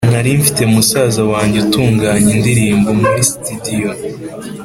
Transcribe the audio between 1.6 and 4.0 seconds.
utunganya indirimbo muri "studio"